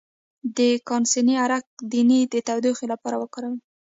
[0.57, 3.59] د کاسني عرق د ینې د تودوخې لپاره وکاروئ